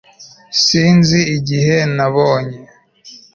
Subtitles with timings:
[0.63, 2.57] sinzi igihe nabonye